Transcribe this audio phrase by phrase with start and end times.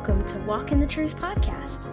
[0.00, 1.84] Welcome to Walk in the Truth podcast.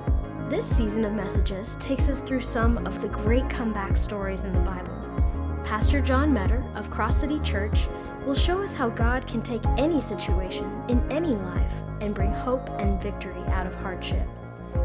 [0.50, 4.62] This season of messages takes us through some of the great comeback stories in the
[4.62, 4.96] Bible.
[5.66, 7.90] Pastor John Meador of Cross City Church
[8.26, 12.70] will show us how God can take any situation in any life and bring hope
[12.80, 14.26] and victory out of hardship.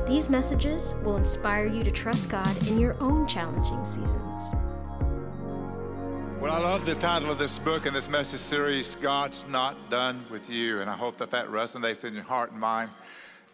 [0.05, 4.53] These messages will inspire you to trust God in your own challenging seasons.
[6.43, 10.27] Well, I love the title of this book and this message series, God's Not Done
[10.29, 10.81] with You.
[10.81, 12.91] And I hope that that resonates in your heart and mind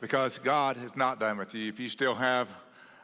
[0.00, 1.68] because God is not done with you.
[1.68, 2.48] If you still have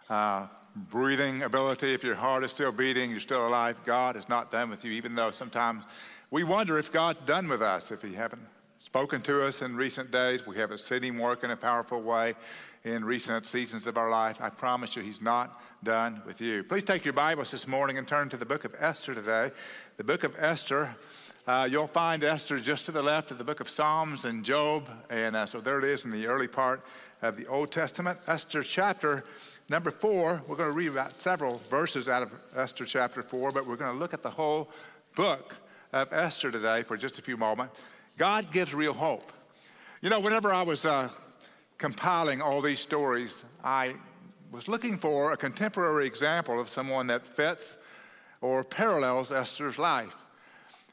[0.08, 4.50] uh, breathing ability, if your heart is still beating, you're still alive, God is not
[4.50, 5.84] done with you, even though sometimes
[6.30, 8.40] we wonder if God's done with us, if He haven't
[8.78, 12.36] spoken to us in recent days, we haven't seen Him work in a powerful way
[12.84, 14.38] in recent seasons of our life.
[14.40, 16.64] I promise you, He's not done with you.
[16.64, 19.50] Please take your Bibles this morning and turn to the book of Esther today.
[19.98, 20.96] The book of Esther.
[21.46, 24.88] Uh, you'll find Esther just to the left of the book of Psalms and Job.
[25.10, 26.82] And uh, so there it is in the early part
[27.20, 28.18] of the Old Testament.
[28.26, 29.24] Esther chapter
[29.68, 30.42] number four.
[30.48, 33.92] We're going to read about several verses out of Esther chapter four, but we're going
[33.92, 34.70] to look at the whole
[35.14, 35.54] book
[35.92, 37.78] of Esther today for just a few moments.
[38.16, 39.30] God gives real hope.
[40.00, 41.10] You know, whenever I was uh,
[41.76, 43.96] compiling all these stories, I
[44.54, 47.76] was looking for a contemporary example of someone that fits
[48.40, 50.14] or parallels Esther's life.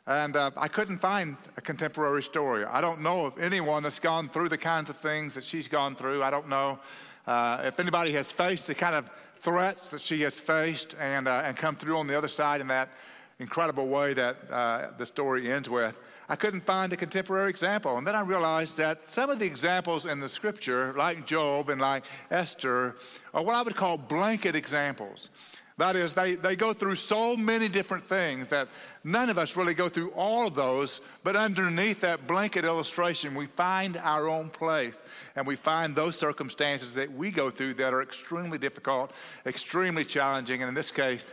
[0.07, 2.65] And uh, I couldn't find a contemporary story.
[2.65, 5.93] I don't know of anyone that's gone through the kinds of things that she's gone
[5.93, 6.23] through.
[6.23, 6.79] I don't know
[7.27, 9.07] uh, if anybody has faced the kind of
[9.41, 12.67] threats that she has faced and, uh, and come through on the other side in
[12.69, 12.89] that
[13.37, 15.99] incredible way that uh, the story ends with.
[16.31, 17.97] I couldn't find a contemporary example.
[17.97, 21.81] And then I realized that some of the examples in the scripture, like Job and
[21.81, 22.95] like Esther,
[23.33, 25.29] are what I would call blanket examples.
[25.77, 28.69] That is, they, they go through so many different things that
[29.03, 33.47] none of us really go through all of those, but underneath that blanket illustration, we
[33.47, 35.03] find our own place
[35.35, 39.11] and we find those circumstances that we go through that are extremely difficult,
[39.45, 41.27] extremely challenging, and in this case,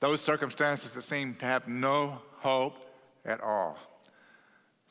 [0.00, 2.76] those circumstances that seem to have no hope
[3.24, 3.78] at all.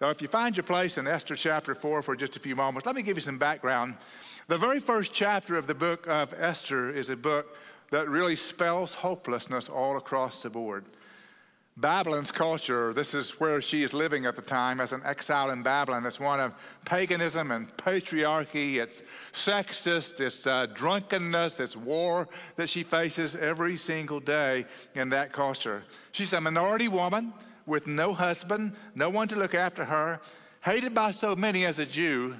[0.03, 2.85] So, if you find your place in Esther chapter 4 for just a few moments,
[2.85, 3.95] let me give you some background.
[4.49, 7.55] The very first chapter of the book of Esther is a book
[7.89, 10.83] that really spells hopelessness all across the board.
[11.77, 15.63] Babylon's culture, this is where she is living at the time as an exile in
[15.63, 16.05] Babylon.
[16.05, 22.27] It's one of paganism and patriarchy, it's sexist, it's uh, drunkenness, it's war
[22.57, 24.65] that she faces every single day
[24.95, 25.85] in that culture.
[26.11, 27.31] She's a minority woman
[27.65, 30.19] with no husband, no one to look after her,
[30.61, 32.35] hated by so many as a Jew.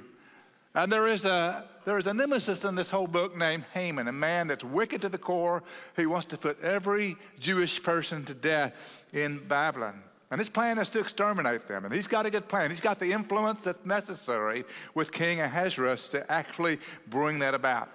[0.74, 4.12] And there is a, there is a nemesis in this whole book named Haman, a
[4.12, 5.62] man that's wicked to the core
[5.94, 10.02] who wants to put every Jewish person to death in Babylon.
[10.30, 11.84] And his plan is to exterminate them.
[11.84, 12.70] And he's got a good plan.
[12.70, 14.64] He's got the influence that's necessary
[14.94, 17.88] with King Ahasuerus to actually bring that about.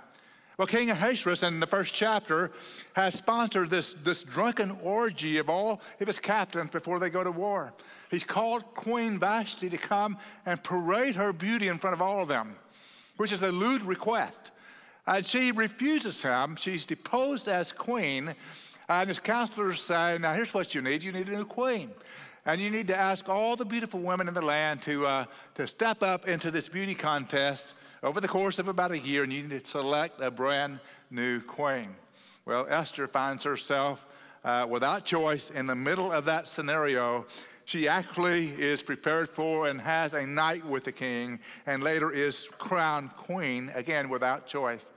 [0.59, 2.51] Well, King Ahasuerus in the first chapter
[2.91, 7.31] has sponsored this, this drunken orgy of all of his captains before they go to
[7.31, 7.73] war.
[8.11, 12.27] He's called Queen Vashti to come and parade her beauty in front of all of
[12.27, 12.57] them,
[13.15, 14.51] which is a lewd request.
[15.07, 16.57] And she refuses him.
[16.57, 18.35] She's deposed as queen.
[18.89, 21.89] And his counselors say, Now, here's what you need you need a new queen.
[22.45, 25.67] And you need to ask all the beautiful women in the land to, uh, to
[25.67, 29.43] step up into this beauty contest over the course of about a year, and you
[29.43, 30.79] need to select a brand
[31.11, 31.95] new queen.
[32.45, 34.05] Well, Esther finds herself
[34.43, 37.25] uh, without choice in the middle of that scenario.
[37.65, 42.47] She actually is prepared for and has a night with the king, and later is
[42.57, 44.91] crowned queen, again without choice.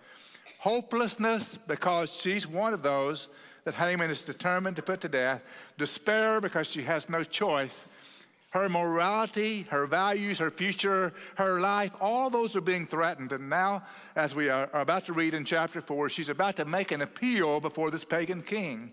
[0.58, 3.28] Hopelessness, because she's one of those
[3.64, 5.44] that Haman is determined to put to death.
[5.76, 7.86] Despair, because she has no choice
[8.52, 13.32] her morality, her values, her future, her life, all those are being threatened.
[13.32, 13.82] And now,
[14.14, 17.60] as we are about to read in chapter 4, she's about to make an appeal
[17.60, 18.92] before this pagan king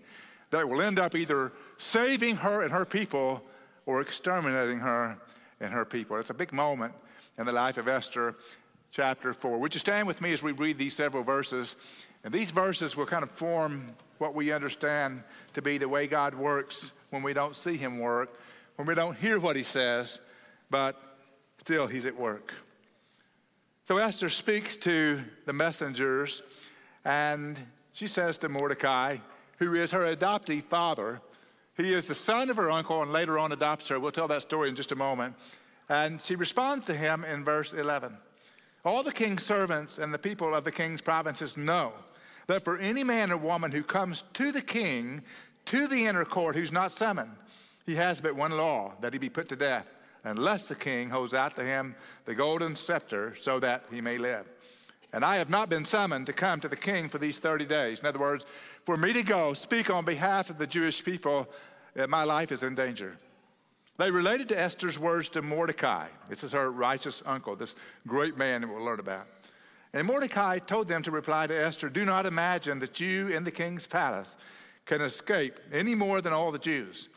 [0.50, 3.42] that will end up either saving her and her people
[3.84, 5.18] or exterminating her
[5.60, 6.16] and her people.
[6.16, 6.94] It's a big moment
[7.38, 8.36] in the life of Esther,
[8.92, 9.58] chapter 4.
[9.58, 11.76] Would you stand with me as we read these several verses?
[12.24, 15.22] And these verses will kind of form what we understand
[15.52, 18.30] to be the way God works when we don't see Him work
[18.80, 20.20] when we don't hear what he says,
[20.70, 20.96] but
[21.58, 22.54] still he's at work.
[23.84, 26.42] So Esther speaks to the messengers,
[27.04, 27.60] and
[27.92, 29.18] she says to Mordecai,
[29.58, 31.20] who is her adoptive father,
[31.76, 34.00] he is the son of her uncle and later on adopts her.
[34.00, 35.34] We'll tell that story in just a moment.
[35.90, 38.16] And she responds to him in verse 11
[38.82, 41.92] All the king's servants and the people of the king's provinces know
[42.46, 45.20] that for any man or woman who comes to the king,
[45.66, 47.36] to the inner court, who's not summoned,
[47.90, 49.92] he has but one law that he be put to death
[50.22, 54.46] unless the king holds out to him the golden scepter so that he may live.
[55.12, 57.98] And I have not been summoned to come to the king for these 30 days.
[57.98, 58.46] In other words,
[58.84, 61.48] for me to go speak on behalf of the Jewish people,
[61.98, 63.16] uh, my life is in danger.
[63.98, 66.06] They related to Esther's words to Mordecai.
[66.28, 67.74] This is her righteous uncle, this
[68.06, 69.26] great man that we'll learn about.
[69.92, 73.50] And Mordecai told them to reply to Esther Do not imagine that you in the
[73.50, 74.36] king's palace
[74.86, 77.08] can escape any more than all the Jews.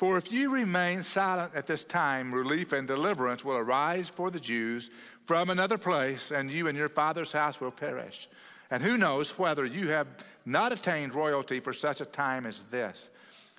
[0.00, 4.40] For if you remain silent at this time, relief and deliverance will arise for the
[4.40, 4.88] Jews
[5.26, 8.26] from another place, and you and your father's house will perish.
[8.70, 10.06] And who knows whether you have
[10.46, 13.10] not attained royalty for such a time as this?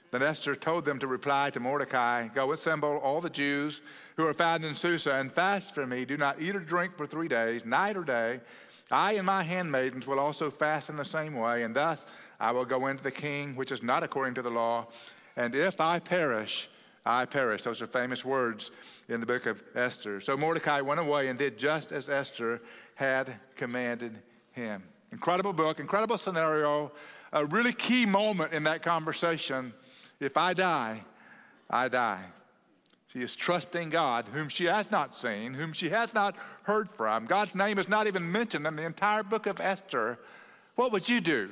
[0.09, 3.83] Then Esther told them to reply to Mordecai Go assemble all the Jews
[4.17, 6.05] who are found in Susa and fast for me.
[6.05, 8.39] Do not eat or drink for three days, night or day.
[8.89, 12.07] I and my handmaidens will also fast in the same way, and thus
[12.39, 14.87] I will go into the king, which is not according to the law
[15.35, 16.69] and if I perish,
[17.05, 17.63] I perish.
[17.63, 18.71] Those are famous words
[19.09, 20.21] in the book of Esther.
[20.21, 22.61] So Mordecai went away and did just as Esther
[22.95, 24.17] had commanded
[24.51, 24.83] him.
[25.11, 26.91] Incredible book, incredible scenario,
[27.33, 29.73] a really key moment in that conversation.
[30.19, 31.03] If I die,
[31.69, 32.23] I die.
[33.11, 37.25] She is trusting God, whom she has not seen, whom she has not heard from.
[37.25, 40.17] God's name is not even mentioned in the entire book of Esther.
[40.75, 41.49] What would you do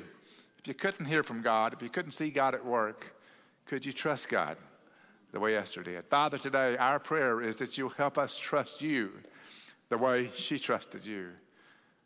[0.57, 3.13] if you couldn't hear from God, if you couldn't see God at work?
[3.65, 4.57] Could you trust God
[5.31, 6.05] the way Esther did?
[6.05, 9.11] Father, today our prayer is that you'll help us trust you
[9.89, 11.29] the way she trusted you.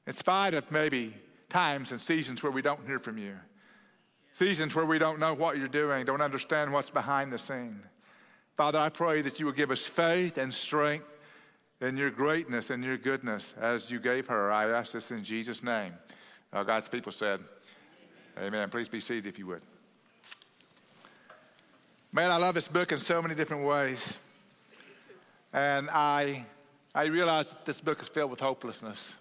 [0.08, 1.14] In spite of maybe
[1.50, 3.36] times and seasons where we don't hear from you,
[4.34, 7.82] seasons where we don't know what you're doing, don't understand what's behind the scene.
[8.58, 11.06] Father, I pray that you will give us faith and strength
[11.82, 14.52] in your greatness and your goodness as you gave her.
[14.52, 15.94] I ask this in Jesus' name.
[16.52, 17.40] Uh, God's people said,
[18.38, 18.48] Amen.
[18.48, 18.70] Amen.
[18.70, 19.62] Please be seated if you would.
[22.16, 24.20] Man, I love this book in so many different ways.
[25.52, 26.46] And I,
[26.94, 29.18] I realize this book is filled with hopelessness.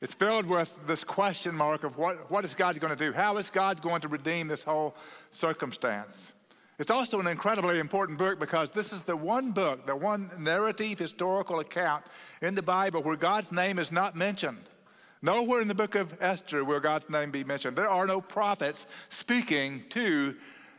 [0.00, 3.12] It's filled with this question mark of what, what is God going to do?
[3.12, 4.96] How is God going to redeem this whole
[5.30, 6.32] circumstance?
[6.78, 10.98] It's also an incredibly important book because this is the one book, the one narrative
[10.98, 12.02] historical account
[12.40, 14.64] in the Bible where God's name is not mentioned.
[15.20, 17.76] Nowhere in the book of Esther will God's name be mentioned.
[17.76, 20.34] There are no prophets speaking to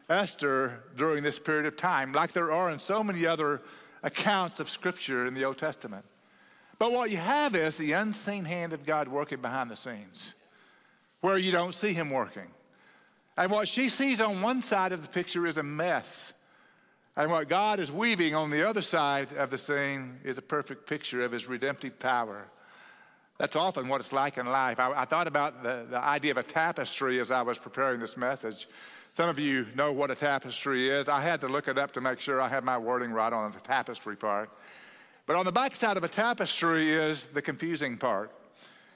[0.10, 3.62] Esther during this period of time, like there are in so many other
[4.04, 6.06] accounts of Scripture in the Old Testament.
[6.80, 10.36] But what you have is the unseen hand of God working behind the scenes,
[11.22, 12.48] where you don't see Him working.
[13.36, 16.34] And what she sees on one side of the picture is a mess.
[17.16, 20.88] And what God is weaving on the other side of the scene is a perfect
[20.88, 22.48] picture of His redemptive power.
[23.40, 24.80] That's often what it's like in life.
[24.80, 28.18] I, I thought about the, the idea of a tapestry as I was preparing this
[28.18, 28.68] message.
[29.18, 31.10] Some of you know what a tapestry is.
[31.10, 33.52] I had to look it up to make sure I had my wording right on
[33.52, 34.52] the tapestry part.
[35.26, 38.32] But on the back side of a tapestry is the confusing part.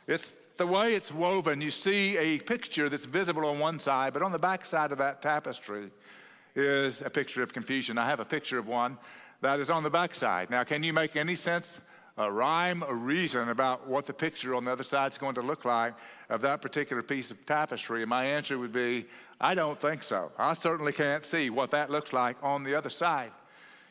[0.06, 1.60] It's the way it's woven.
[1.60, 5.00] You see a picture that's visible on one side, but on the back side of
[5.00, 5.90] that tapestry
[6.54, 7.98] is a picture of confusion.
[7.98, 9.00] I have a picture of one
[9.42, 10.52] that is on the back side.
[10.52, 11.82] Now, can you make any sense
[12.22, 15.42] a rhyme, a reason about what the picture on the other side is going to
[15.42, 15.94] look like
[16.30, 18.02] of that particular piece of tapestry?
[18.02, 19.06] And my answer would be,
[19.40, 20.32] I don't think so.
[20.38, 23.32] I certainly can't see what that looks like on the other side.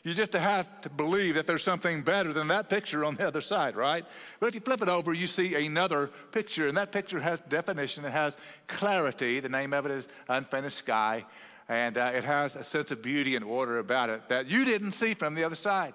[0.03, 3.43] You just have to believe that there's something better than that picture on the other
[3.43, 4.05] side, right?
[4.39, 8.07] But if you flip it over, you see another picture, and that picture has definition,
[8.07, 9.41] it has clarity.
[9.41, 11.27] The name of it is Unfinished Sky,
[11.69, 14.93] and uh, it has a sense of beauty and order about it that you didn't
[14.93, 15.93] see from the other side.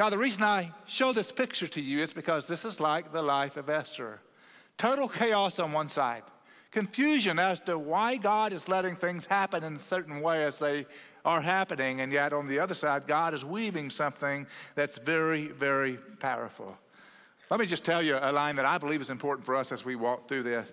[0.00, 3.20] Now, the reason I show this picture to you is because this is like the
[3.20, 4.18] life of Esther.
[4.78, 6.22] Total chaos on one side,
[6.70, 10.86] confusion as to why God is letting things happen in a certain way as they
[11.22, 15.98] are happening, and yet on the other side, God is weaving something that's very, very
[16.18, 16.78] powerful.
[17.50, 19.84] Let me just tell you a line that I believe is important for us as
[19.84, 20.72] we walk through this.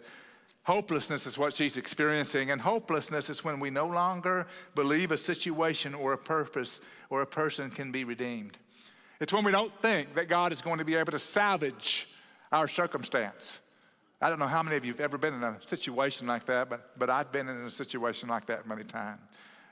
[0.64, 5.94] Hopelessness is what she's experiencing, and hopelessness is when we no longer believe a situation
[5.94, 6.80] or a purpose
[7.10, 8.58] or a person can be redeemed.
[9.20, 12.08] It's when we don't think that God is going to be able to salvage
[12.52, 13.60] our circumstance.
[14.22, 16.70] I don't know how many of you have ever been in a situation like that,
[16.70, 19.20] but, but I've been in a situation like that many times.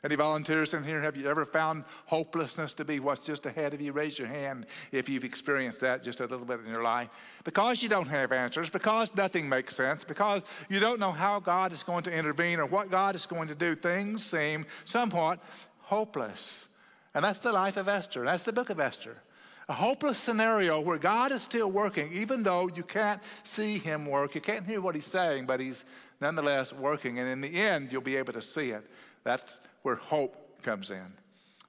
[0.03, 3.81] Any volunteers in here, have you ever found hopelessness to be what's just ahead of
[3.81, 3.91] you?
[3.91, 7.09] Raise your hand if you've experienced that just a little bit in your life.
[7.43, 11.73] Because you don't have answers, because nothing makes sense, because you don't know how God
[11.73, 15.39] is going to intervene or what God is going to do, things seem somewhat
[15.79, 16.67] hopeless.
[17.15, 18.25] And that's the life of Esther.
[18.25, 19.17] That's the book of Esther
[19.67, 24.35] a hopeless scenario where God is still working, even though you can't see him work.
[24.35, 25.85] You can't hear what he's saying, but he's
[26.21, 27.19] nonetheless working.
[27.19, 28.85] And in the end, you'll be able to see it.
[29.23, 31.13] That's where hope comes in.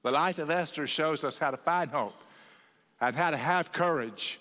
[0.03, 2.15] The life of Esther shows us how to find hope
[3.01, 4.39] and how to have courage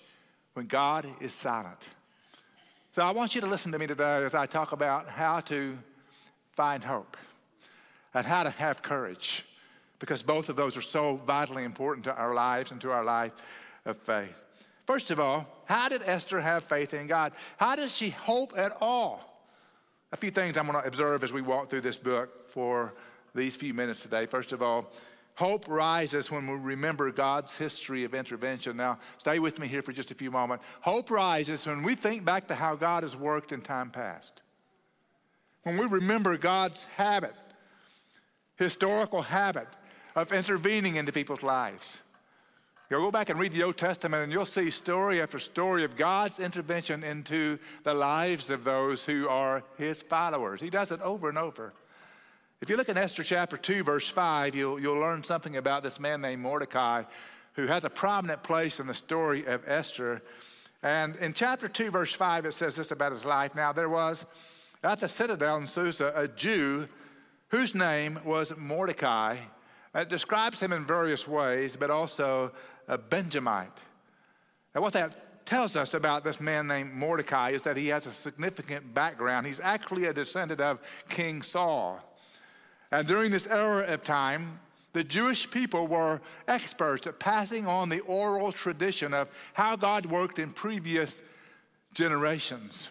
[0.54, 1.88] when God is silent.
[2.94, 5.76] So I want you to listen to me today as I talk about how to
[6.52, 7.16] find hope
[8.14, 9.44] and how to have courage,
[9.98, 13.32] because both of those are so vitally important to our lives and to our life
[13.84, 14.42] of faith.
[14.86, 17.32] First of all, how did Esther have faith in God?
[17.56, 19.48] How does she hope at all?
[20.12, 22.94] A few things I'm going to observe as we walk through this book for
[23.34, 24.26] these few minutes today.
[24.26, 24.92] First of all,
[25.36, 28.78] Hope rises when we remember God's history of intervention.
[28.78, 30.64] Now, stay with me here for just a few moments.
[30.80, 34.40] Hope rises when we think back to how God has worked in time past.
[35.62, 37.34] When we remember God's habit,
[38.56, 39.68] historical habit
[40.16, 42.00] of intervening into people's lives.
[42.88, 45.96] You'll go back and read the Old Testament and you'll see story after story of
[45.96, 50.60] God's intervention into the lives of those who are his followers.
[50.60, 51.72] He does it over and over.
[52.62, 56.00] If you look in Esther chapter 2, verse 5, you'll, you'll learn something about this
[56.00, 57.02] man named Mordecai
[57.54, 60.22] who has a prominent place in the story of Esther.
[60.82, 63.54] And in chapter 2, verse 5, it says this about his life.
[63.54, 64.24] Now, there was
[64.82, 66.88] at the citadel in Susa a Jew
[67.48, 69.36] whose name was Mordecai.
[69.94, 72.52] Uh, it describes him in various ways, but also
[72.88, 73.80] a Benjamite.
[74.74, 78.12] And what that tells us about this man named Mordecai is that he has a
[78.12, 79.46] significant background.
[79.46, 82.02] He's actually a descendant of King Saul.
[82.90, 84.60] And during this era of time,
[84.92, 90.38] the Jewish people were experts at passing on the oral tradition of how God worked
[90.38, 91.22] in previous
[91.94, 92.90] generations.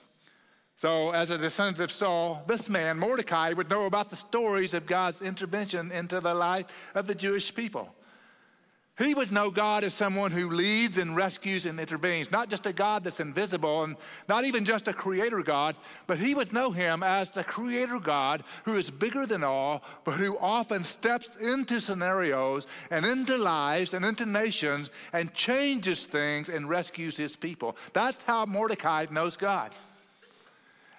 [0.77, 4.85] So, as a descendant of Saul, this man, Mordecai, would know about the stories of
[4.85, 7.95] God's intervention into the life of the Jewish people.
[8.97, 12.71] He would know God as someone who leads and rescues and intervenes, not just a
[12.71, 13.97] God that's invisible and
[14.29, 15.77] not even just a creator God,
[16.07, 20.13] but he would know him as the creator God who is bigger than all, but
[20.13, 26.69] who often steps into scenarios and into lives and into nations and changes things and
[26.69, 27.75] rescues his people.
[27.91, 29.71] That's how Mordecai knows God.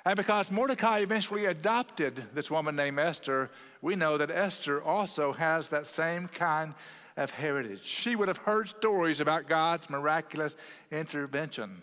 [0.07, 3.51] And because Mordecai eventually adopted this woman named Esther,
[3.83, 6.75] we know that Esther also has that same kind
[7.17, 7.85] of heritage.
[7.85, 10.55] She would have heard stories about God's miraculous
[10.93, 11.83] intervention.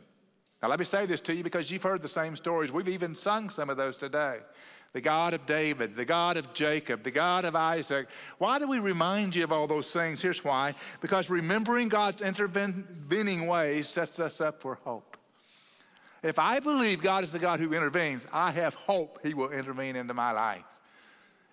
[0.62, 2.72] Now, let me say this to you because you've heard the same stories.
[2.72, 4.38] We've even sung some of those today.
[4.94, 8.08] The God of David, the God of Jacob, the God of Isaac.
[8.38, 10.22] Why do we remind you of all those things?
[10.22, 15.18] Here's why because remembering God's intervening ways sets us up for hope.
[16.24, 19.98] If I believe God is the God who intervenes, I have hope He will intervene
[19.98, 20.63] into my life.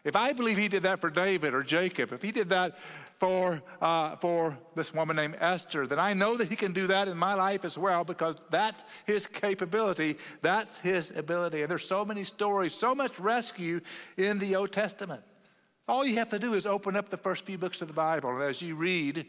[0.05, 2.79] If I believe He did that for David or Jacob, if He did that
[3.19, 7.09] for, uh, for this woman named Esther, then I know that He can do that
[7.09, 11.63] in my life as well because that's His capability, that's His ability.
[11.63, 13.81] And there's so many stories, so much rescue
[14.17, 15.23] in the Old Testament.
[15.89, 18.31] All you have to do is open up the first few books of the Bible,
[18.31, 19.27] and as you read,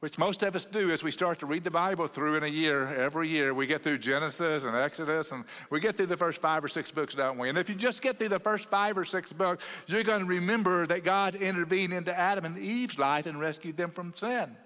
[0.00, 2.48] which most of us do as we start to read the Bible through in a
[2.48, 2.86] year.
[2.86, 6.62] Every year we get through Genesis and Exodus and we get through the first five
[6.62, 7.48] or six books, don't we?
[7.48, 10.26] And if you just get through the first five or six books, you're going to
[10.26, 14.56] remember that God intervened into Adam and Eve's life and rescued them from sin.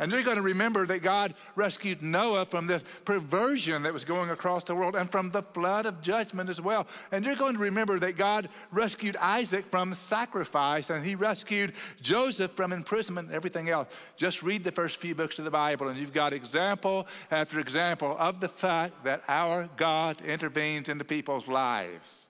[0.00, 4.30] And you're going to remember that God rescued Noah from this perversion that was going
[4.30, 6.86] across the world and from the flood of judgment as well.
[7.10, 12.52] And you're going to remember that God rescued Isaac from sacrifice and he rescued Joseph
[12.52, 13.88] from imprisonment and everything else.
[14.16, 18.14] Just read the first few books of the Bible and you've got example after example
[18.20, 22.26] of the fact that our God intervenes into people's lives.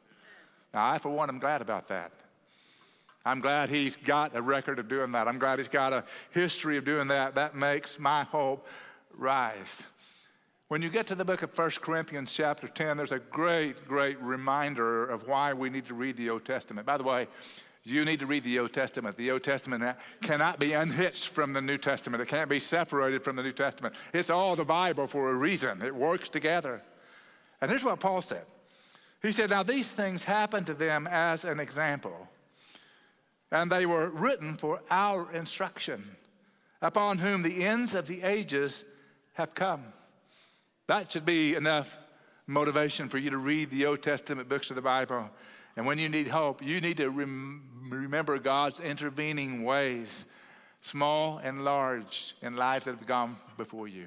[0.73, 2.13] Now, I, for one, am glad about that.
[3.25, 5.29] I'm glad he's got a record of doing that.
[5.29, 7.35] I'm glad he's got a history of doing that.
[7.35, 8.67] That makes my hope
[9.17, 9.83] rise.
[10.69, 14.21] When you get to the book of 1 Corinthians, chapter 10, there's a great, great
[14.21, 16.87] reminder of why we need to read the Old Testament.
[16.87, 17.27] By the way,
[17.85, 19.17] you need to read the Old Testament.
[19.17, 23.37] The Old Testament cannot be unhitched from the New Testament, it can't be separated from
[23.37, 23.95] the New Testament.
[24.13, 26.83] It's all the Bible for a reason, it works together.
[27.61, 28.45] And here's what Paul said
[29.23, 32.29] He said, Now these things happened to them as an example
[33.51, 36.05] and they were written for our instruction,
[36.83, 38.85] upon whom the ends of the ages
[39.35, 39.85] have come.
[40.87, 41.99] That should be enough
[42.47, 45.31] motivation for you to read the Old Testament books of the Bible.
[45.77, 50.27] And when you need hope, you need to rem- remember God's intervening ways,
[50.81, 54.07] small and large, in lives that have gone before you.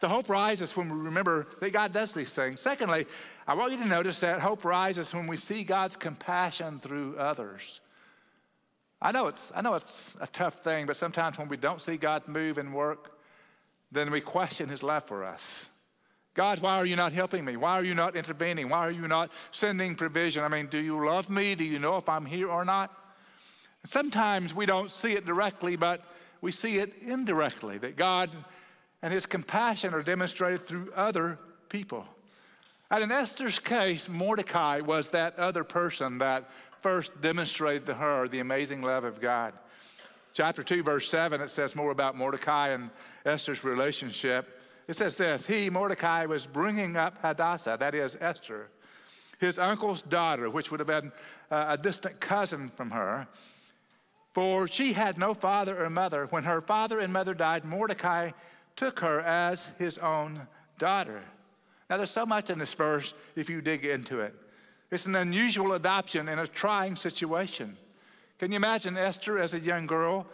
[0.00, 2.60] The hope rises when we remember that God does these things.
[2.60, 3.06] Secondly,
[3.46, 7.80] I want you to notice that hope rises when we see God's compassion through others.
[9.00, 11.96] I know it's, I know it's a tough thing, but sometimes when we don't see
[11.96, 13.18] God move and work,
[13.92, 15.68] then we question his love for us.
[16.34, 17.56] God, why are you not helping me?
[17.56, 18.68] Why are you not intervening?
[18.68, 20.44] Why are you not sending provision?
[20.44, 21.54] I mean, do you love me?
[21.54, 22.92] Do you know if I'm here or not?
[23.84, 26.02] Sometimes we don't see it directly, but
[26.40, 28.30] we see it indirectly that God
[29.02, 31.38] and his compassion are demonstrated through other
[31.68, 32.06] people.
[32.90, 36.48] And in Esther's case, Mordecai was that other person that
[36.82, 39.54] first demonstrated to her the amazing love of God.
[40.34, 42.90] Chapter 2, verse 7, it says more about Mordecai and
[43.24, 44.60] Esther's relationship.
[44.86, 48.68] It says this He, Mordecai, was bringing up Hadassah, that is Esther,
[49.38, 51.12] his uncle's daughter, which would have been
[51.50, 53.26] uh, a distant cousin from her.
[54.32, 56.26] For she had no father or mother.
[56.26, 58.30] When her father and mother died, Mordecai
[58.76, 60.46] took her as his own
[60.78, 61.22] daughter.
[61.90, 64.34] Now, there's so much in this verse if you dig into it.
[64.90, 67.76] It's an unusual adoption in a trying situation.
[68.38, 70.26] Can you imagine Esther as a young girl?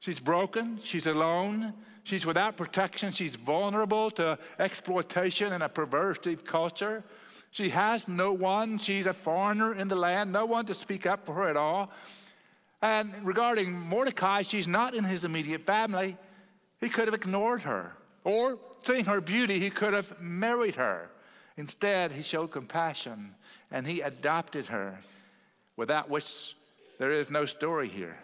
[0.00, 7.02] She's broken, she's alone, she's without protection, she's vulnerable to exploitation and a perversive culture.
[7.50, 11.26] She has no one, she's a foreigner in the land, no one to speak up
[11.26, 11.90] for her at all.
[12.80, 16.16] And regarding Mordecai, she's not in his immediate family.
[16.80, 17.92] He could have ignored her,
[18.24, 21.10] or seeing her beauty, he could have married her.
[21.56, 23.34] Instead, he showed compassion
[23.70, 24.98] and he adopted her,
[25.76, 26.54] without which
[26.98, 28.18] there is no story here.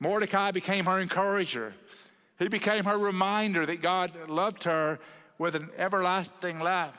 [0.00, 1.74] Mordecai became her encourager.
[2.38, 4.98] He became her reminder that God loved her
[5.38, 6.98] with an everlasting love.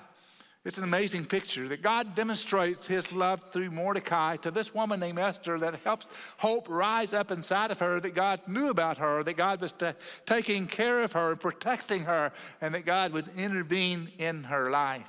[0.66, 5.20] It's an amazing picture that God demonstrates his love through Mordecai to this woman named
[5.20, 9.36] Esther that helps hope rise up inside of her that God knew about her, that
[9.36, 9.92] God was t-
[10.25, 15.04] taking care of her and protecting her, and that God would intervene in her life.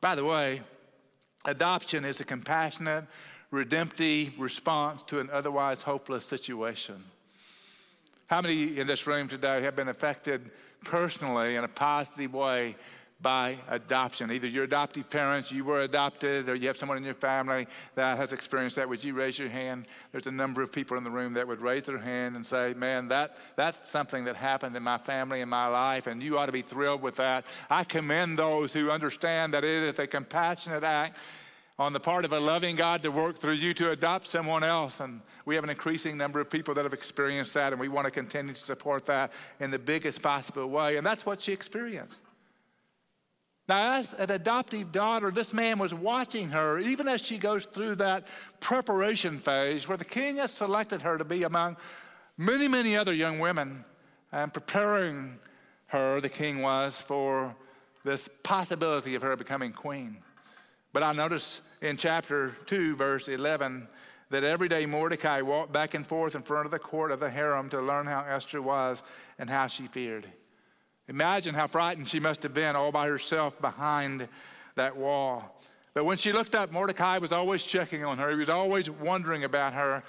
[0.00, 0.62] By the way,
[1.44, 3.04] adoption is a compassionate,
[3.50, 7.02] redemptive response to an otherwise hopeless situation.
[8.26, 10.50] How many in this room today have been affected
[10.84, 12.76] personally in a positive way
[13.22, 14.30] by adoption?
[14.30, 18.18] Either your adoptive parents, you were adopted, or you have someone in your family that
[18.18, 18.88] has experienced that.
[18.88, 19.86] Would you raise your hand?
[20.10, 22.74] There's a number of people in the room that would raise their hand and say,
[22.74, 26.46] Man, that, that's something that happened in my family, in my life, and you ought
[26.46, 27.46] to be thrilled with that.
[27.70, 31.16] I commend those who understand that it is a compassionate act
[31.78, 35.00] on the part of a loving God to work through you to adopt someone else.
[35.00, 38.04] And we have an increasing number of people that have experienced that, and we want
[38.04, 40.96] to continue to support that in the biggest possible way.
[40.96, 42.22] And that's what she experienced.
[43.68, 47.96] Now, as an adoptive daughter, this man was watching her even as she goes through
[47.96, 48.26] that
[48.60, 51.76] preparation phase where the king has selected her to be among
[52.36, 53.84] many, many other young women
[54.32, 55.38] and preparing
[55.86, 57.54] her, the king was, for
[58.04, 60.16] this possibility of her becoming queen.
[60.92, 63.86] But I notice in chapter 2, verse 11,
[64.30, 67.30] that every day Mordecai walked back and forth in front of the court of the
[67.30, 69.02] harem to learn how Esther was
[69.38, 70.26] and how she feared.
[71.12, 74.26] Imagine how frightened she must have been all by herself behind
[74.76, 75.60] that wall.
[75.92, 78.30] But when she looked up, Mordecai was always checking on her.
[78.30, 80.02] He was always wondering about her.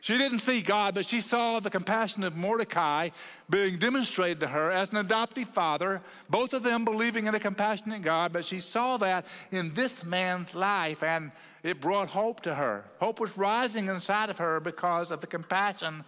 [0.00, 3.10] She didn't see God, but she saw the compassion of Mordecai
[3.48, 8.02] being demonstrated to her as an adoptive father, both of them believing in a compassionate
[8.02, 11.30] God, but she saw that in this man's life and
[11.62, 12.84] it brought hope to her.
[12.98, 16.02] Hope was rising inside of her because of the compassion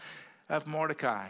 [0.48, 1.28] of Mordecai.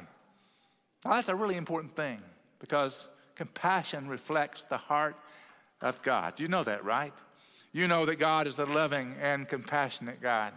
[1.04, 2.22] Now, that's a really important thing
[2.61, 5.16] because compassion reflects the heart
[5.81, 6.38] of God.
[6.38, 7.12] You know that, right?
[7.73, 10.53] You know that God is a loving and compassionate God.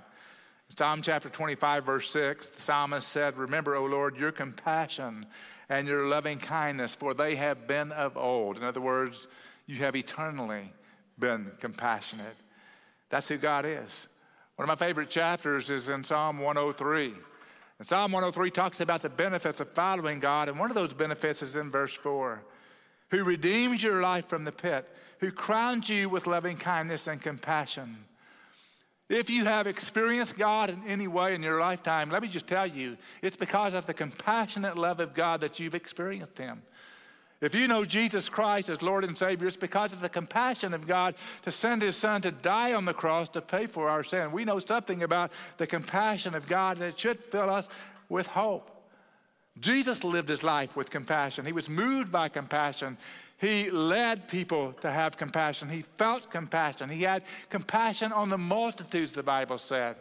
[0.77, 5.27] Psalm chapter 25, verse 6, the psalmist said, Remember, O Lord, your compassion
[5.69, 8.57] and your loving kindness, for they have been of old.
[8.57, 9.27] In other words,
[9.67, 10.73] you have eternally
[11.19, 12.35] been compassionate.
[13.09, 14.07] That's who God is.
[14.55, 17.13] One of my favorite chapters is in Psalm 103.
[17.83, 21.41] And Psalm 103 talks about the benefits of following God, and one of those benefits
[21.41, 22.41] is in verse 4
[23.09, 24.87] who redeems your life from the pit,
[25.19, 27.97] who crowns you with loving kindness and compassion
[29.13, 32.65] if you have experienced God in any way in your lifetime, let me just tell
[32.65, 36.63] you, it's because of the compassionate love of God that you've experienced Him.
[37.43, 40.87] If you know Jesus Christ as Lord and Savior, it's because of the compassion of
[40.87, 44.31] God to send His Son to die on the cross to pay for our sin.
[44.31, 47.69] We know something about the compassion of God that should fill us
[48.07, 48.69] with hope.
[49.59, 51.45] Jesus lived his life with compassion.
[51.45, 52.97] He was moved by compassion.
[53.37, 55.67] He led people to have compassion.
[55.67, 56.89] He felt compassion.
[56.89, 59.97] He had compassion on the multitudes, the Bible said.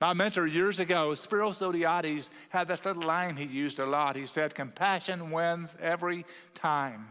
[0.00, 4.16] My mentor years ago, Spiros Zodhiates, had this little line he used a lot.
[4.16, 7.06] He said, Compassion wins every time.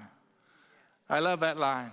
[1.08, 1.92] I love that line.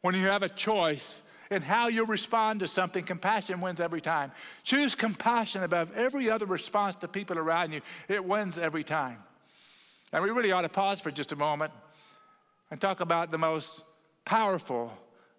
[0.00, 4.32] When you have a choice in how you respond to something, compassion wins every time.
[4.62, 9.18] Choose compassion above every other response to people around you, it wins every time.
[10.12, 11.72] And we really ought to pause for just a moment
[12.70, 13.82] and talk about the most
[14.24, 14.90] powerful,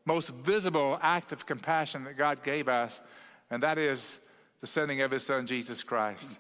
[0.05, 3.01] most visible act of compassion that God gave us,
[3.49, 4.19] and that is
[4.65, 6.39] the sending of his son Jesus Christ.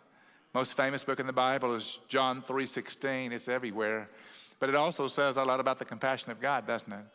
[0.51, 3.31] Most famous book in the Bible is John 3:16.
[3.31, 4.09] It's everywhere.
[4.59, 7.05] But it also says a lot about the compassion of God, doesn't it?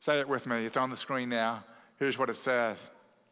[0.00, 0.64] Say it with me.
[0.64, 1.64] It's on the screen now.
[1.98, 2.78] Here's what it says.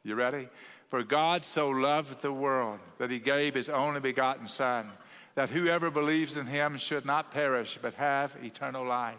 [0.03, 0.51] You ready?
[0.91, 4.93] For God so loved the world that he gave his only begotten Son,
[5.37, 9.17] that whoever believes in him should not perish, but have eternal life.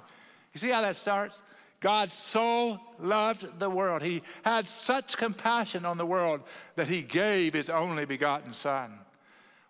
[0.53, 1.41] You see how that starts?
[1.79, 4.01] God so loved the world.
[4.01, 6.41] He had such compassion on the world
[6.75, 8.99] that he gave his only begotten Son.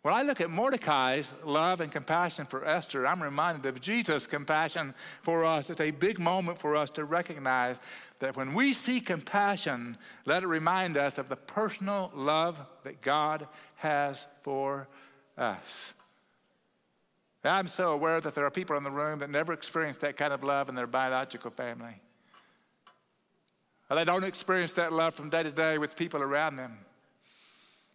[0.04, 4.94] When I look at Mordecai's love and compassion for Esther, I'm reminded of Jesus' compassion
[5.22, 5.70] for us.
[5.70, 7.82] It's a big moment for us to recognize
[8.20, 13.48] that when we see compassion, let it remind us of the personal love that God
[13.76, 14.88] has for
[15.38, 15.94] us.
[17.44, 20.34] I'm so aware that there are people in the room that never experienced that kind
[20.34, 22.02] of love in their biological family.
[23.90, 26.78] They don't experience that love from day to day with people around them.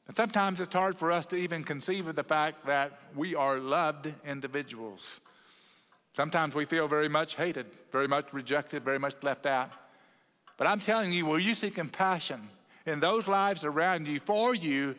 [0.09, 3.59] And sometimes it's hard for us to even conceive of the fact that we are
[3.59, 5.21] loved individuals.
[6.15, 9.71] Sometimes we feel very much hated, very much rejected, very much left out.
[10.57, 12.49] But I'm telling you, will you see compassion
[12.87, 14.95] in those lives around you for you?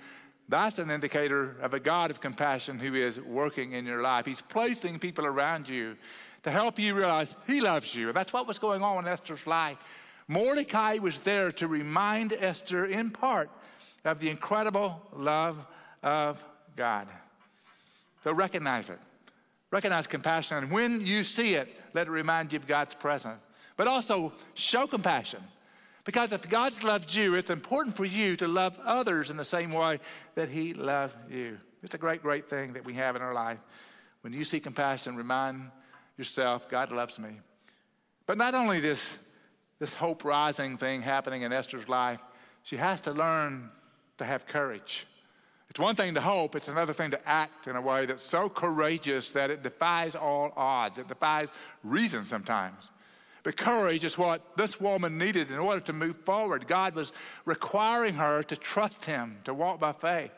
[0.50, 4.26] That's an indicator of a God of compassion who is working in your life.
[4.26, 5.96] He's placing people around you
[6.44, 8.08] to help you realize He loves you.
[8.10, 9.78] And that's what was going on in Esther's life.
[10.28, 13.50] Mordecai was there to remind Esther, in part,
[14.06, 15.58] of the incredible love
[16.02, 16.44] of
[16.76, 17.08] God.
[18.24, 19.00] So recognize it.
[19.72, 20.58] Recognize compassion.
[20.58, 23.46] And when you see it, let it remind you of God's presence.
[23.76, 25.40] But also show compassion.
[26.06, 29.72] Because if God's loved you, it's important for you to love others in the same
[29.72, 30.00] way
[30.36, 31.58] that He loved you.
[31.82, 33.60] It's a great, great thing that we have in our life.
[34.22, 35.72] When you see compassion, remind
[36.18, 37.40] yourself, God loves me.
[38.26, 39.20] But not only this,
[39.80, 42.22] this hope rising thing happening in Esther's life,
[42.64, 43.70] she has to learn
[44.18, 45.06] to have courage.
[45.70, 48.48] It's one thing to hope, it's another thing to act in a way that's so
[48.48, 51.00] courageous that it defies all odds.
[51.00, 51.50] It defies
[51.84, 52.92] reason sometimes.
[53.44, 56.66] But courage is what this woman needed in order to move forward.
[56.66, 57.12] God was
[57.46, 60.32] requiring her to trust Him, to walk by faith.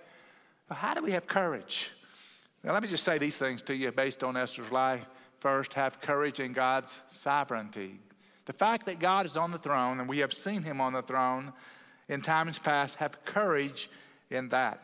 [0.69, 1.91] How do we have courage?
[2.63, 5.07] Now, let me just say these things to you based on Esther's life.
[5.39, 7.99] First, have courage in God's sovereignty.
[8.45, 11.03] The fact that God is on the throne and we have seen Him on the
[11.03, 11.53] throne
[12.09, 13.89] in times past, have courage
[14.31, 14.83] in that.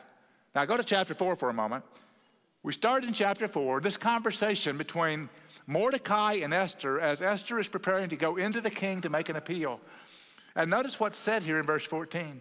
[0.53, 1.84] Now, go to chapter 4 for a moment.
[2.63, 5.30] We start in chapter 4 this conversation between
[5.65, 9.36] Mordecai and Esther as Esther is preparing to go into the king to make an
[9.36, 9.80] appeal.
[10.56, 12.39] And notice what's said here in verse 14.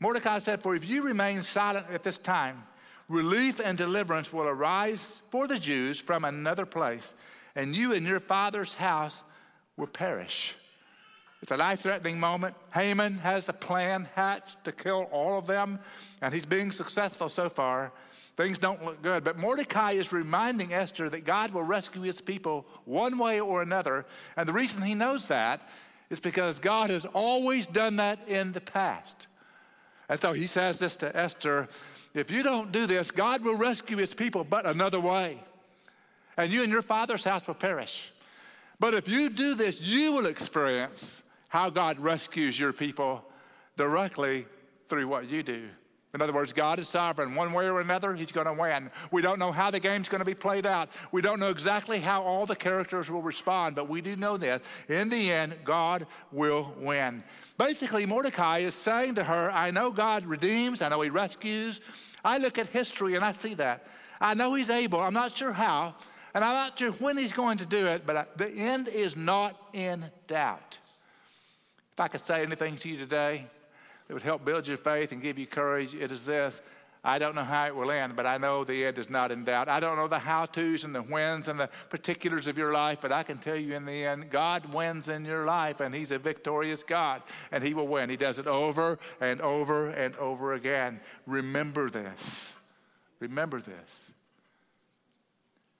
[0.00, 2.64] Mordecai said, For if you remain silent at this time,
[3.08, 7.14] relief and deliverance will arise for the Jews from another place,
[7.56, 9.24] and you and your father's house
[9.78, 10.54] will perish.
[11.40, 12.54] It's a life threatening moment.
[12.74, 15.78] Haman has the plan hatched to kill all of them,
[16.20, 17.92] and he's being successful so far.
[18.36, 19.22] Things don't look good.
[19.22, 24.06] But Mordecai is reminding Esther that God will rescue his people one way or another.
[24.36, 25.68] And the reason he knows that
[26.10, 29.28] is because God has always done that in the past.
[30.08, 31.68] And so he says this to Esther
[32.14, 35.40] if you don't do this, God will rescue his people, but another way.
[36.36, 38.12] And you and your father's house will perish.
[38.78, 43.24] But if you do this, you will experience how God rescues your people
[43.76, 44.46] directly
[44.88, 45.68] through what you do.
[46.14, 47.34] In other words, God is sovereign.
[47.34, 48.88] One way or another, He's going to win.
[49.10, 50.90] We don't know how the game's going to be played out.
[51.10, 54.62] We don't know exactly how all the characters will respond, but we do know this.
[54.88, 57.24] In the end, God will win.
[57.58, 61.80] Basically, Mordecai is saying to her, I know God redeems, I know He rescues.
[62.24, 63.84] I look at history and I see that.
[64.20, 65.00] I know He's able.
[65.00, 65.96] I'm not sure how,
[66.32, 69.16] and I'm not sure when He's going to do it, but uh, the end is
[69.16, 70.78] not in doubt.
[71.92, 73.48] If I could say anything to you today
[74.06, 76.60] that would help build your faith and give you courage, it is this.
[77.06, 79.44] I don't know how it will end, but I know the end is not in
[79.44, 79.68] doubt.
[79.68, 82.98] I don't know the how to's and the whens and the particulars of your life,
[83.02, 86.10] but I can tell you in the end, God wins in your life, and He's
[86.10, 87.20] a victorious God,
[87.52, 88.08] and He will win.
[88.08, 90.98] He does it over and over and over again.
[91.26, 92.54] Remember this.
[93.20, 94.10] Remember this.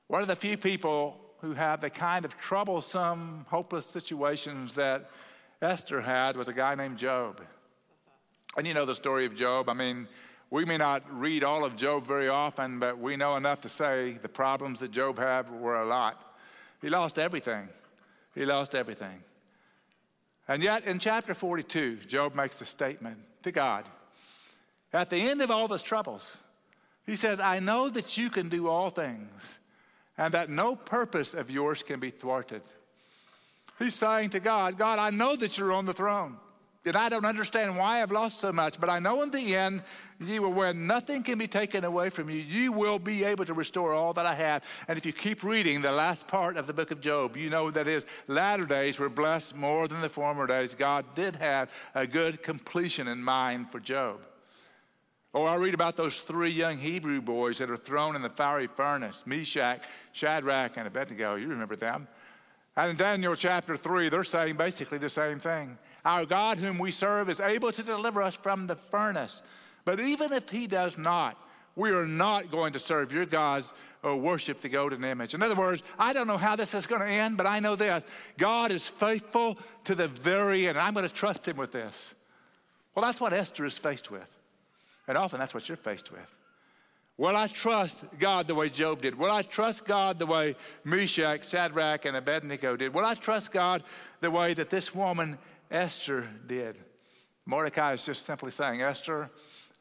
[0.08, 5.10] One of the few people who have the kind of troublesome, hopeless situations that
[5.62, 7.40] Esther had was a guy named Job.
[8.56, 9.68] And you know the story of Job.
[9.68, 10.06] I mean,
[10.50, 14.12] we may not read all of Job very often, but we know enough to say
[14.12, 16.22] the problems that Job had were a lot.
[16.80, 17.68] He lost everything.
[18.34, 19.22] He lost everything.
[20.46, 23.88] And yet, in chapter 42, Job makes a statement to God.
[24.92, 26.38] At the end of all his troubles,
[27.06, 29.58] he says, I know that you can do all things,
[30.16, 32.62] and that no purpose of yours can be thwarted.
[33.78, 36.36] He's saying to God, God, I know that you're on the throne.
[36.86, 39.82] And I don't understand why I've lost so much, but I know in the end,
[40.20, 40.86] you will win.
[40.86, 42.36] Nothing can be taken away from you.
[42.36, 44.64] You will be able to restore all that I have.
[44.86, 47.70] And if you keep reading the last part of the book of Job, you know
[47.70, 50.74] that his latter days were blessed more than the former days.
[50.74, 54.20] God did have a good completion in mind for Job.
[55.32, 58.68] Or I read about those three young Hebrew boys that are thrown in the fiery
[58.68, 59.80] furnace Meshach,
[60.12, 61.34] Shadrach, and Abednego.
[61.34, 62.06] You remember them.
[62.76, 65.78] And in Daniel chapter 3, they're saying basically the same thing.
[66.04, 69.42] Our God, whom we serve, is able to deliver us from the furnace.
[69.84, 71.38] But even if he does not,
[71.76, 75.34] we are not going to serve your gods or worship the golden image.
[75.34, 77.74] In other words, I don't know how this is going to end, but I know
[77.74, 78.04] this
[78.36, 80.78] God is faithful to the very end.
[80.78, 82.14] I'm going to trust him with this.
[82.94, 84.28] Well, that's what Esther is faced with.
[85.08, 86.38] And often that's what you're faced with.
[87.16, 89.16] Will I trust God the way Job did?
[89.16, 92.92] Will I trust God the way Meshach, Shadrach, and Abednego did?
[92.92, 93.84] Will I trust God
[94.24, 95.36] the way that this woman
[95.70, 96.80] Esther did.
[97.44, 99.30] Mordecai is just simply saying, Esther,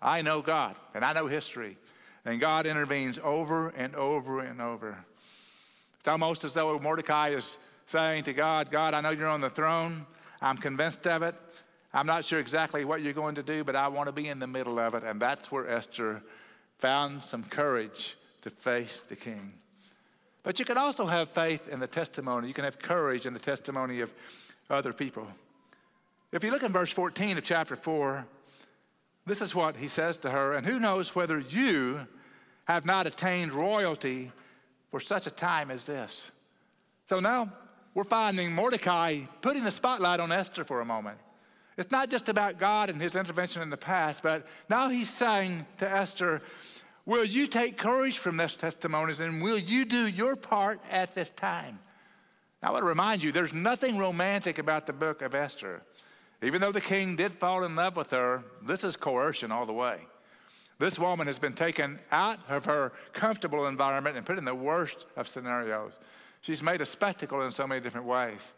[0.01, 1.77] I know God and I know history.
[2.25, 4.97] And God intervenes over and over and over.
[5.97, 9.49] It's almost as though Mordecai is saying to God, God, I know you're on the
[9.49, 10.05] throne.
[10.41, 11.35] I'm convinced of it.
[11.93, 14.39] I'm not sure exactly what you're going to do, but I want to be in
[14.39, 15.05] the middle of it.
[15.05, 16.21] And that's where Esther
[16.79, 19.53] found some courage to face the king.
[20.43, 22.47] But you can also have faith in the testimony.
[22.47, 24.13] You can have courage in the testimony of
[24.69, 25.27] other people.
[26.31, 28.25] If you look in verse 14 of chapter 4,
[29.25, 32.07] this is what he says to her, and who knows whether you
[32.65, 34.31] have not attained royalty
[34.91, 36.31] for such a time as this.
[37.07, 37.51] So now
[37.93, 41.17] we're finding Mordecai putting the spotlight on Esther for a moment.
[41.77, 45.65] It's not just about God and his intervention in the past, but now he's saying
[45.79, 46.41] to Esther,
[47.05, 51.29] Will you take courage from this testimonies and will you do your part at this
[51.31, 51.79] time?
[52.61, 55.81] I want to remind you, there's nothing romantic about the book of Esther.
[56.41, 59.73] Even though the king did fall in love with her, this is coercion all the
[59.73, 59.99] way.
[60.79, 65.05] This woman has been taken out of her comfortable environment and put in the worst
[65.17, 65.99] of scenarios.
[66.41, 68.53] She's made a spectacle in so many different ways.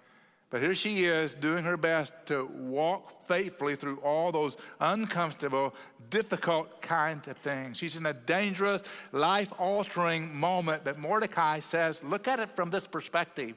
[0.51, 5.73] But here she is doing her best to walk faithfully through all those uncomfortable,
[6.09, 7.77] difficult kinds of things.
[7.77, 10.83] She's in a dangerous, life altering moment.
[10.83, 13.55] But Mordecai says, look at it from this perspective.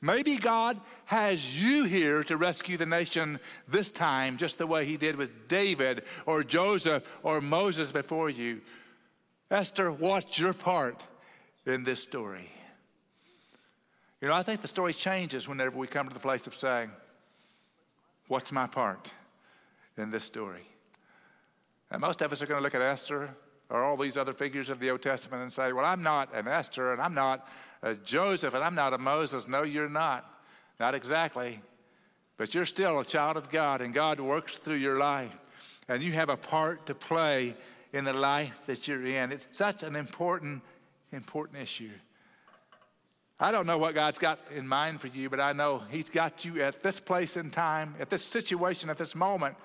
[0.00, 4.96] Maybe God has you here to rescue the nation this time, just the way he
[4.96, 8.60] did with David or Joseph or Moses before you.
[9.50, 11.02] Esther, what's your part
[11.66, 12.48] in this story?
[14.20, 16.90] You know, I think the story changes whenever we come to the place of saying,
[18.26, 19.12] What's my part
[19.96, 20.66] in this story?
[21.90, 23.30] And most of us are going to look at Esther
[23.70, 26.48] or all these other figures of the Old Testament and say, Well, I'm not an
[26.48, 27.48] Esther and I'm not
[27.82, 29.46] a Joseph and I'm not a Moses.
[29.46, 30.28] No, you're not.
[30.80, 31.60] Not exactly.
[32.36, 35.36] But you're still a child of God and God works through your life.
[35.88, 37.54] And you have a part to play
[37.92, 39.32] in the life that you're in.
[39.32, 40.62] It's such an important,
[41.12, 41.90] important issue.
[43.40, 46.44] I don't know what God's got in mind for you, but I know He's got
[46.44, 49.56] you at this place in time, at this situation, at this moment,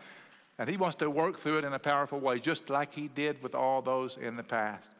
[0.60, 3.42] and He wants to work through it in a powerful way, just like He did
[3.42, 4.92] with all those in the past.